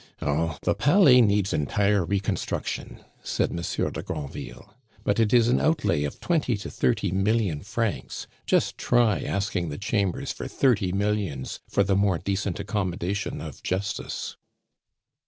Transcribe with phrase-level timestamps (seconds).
[0.19, 0.57] "Oh!
[0.63, 4.73] the Palais needs entire reconstruction," said Monsieur de Granville.
[5.03, 8.25] "But it is an outlay of twenty to thirty million francs!
[8.47, 14.37] Just try asking the Chambers for thirty millions for the more decent accommodation of Justice."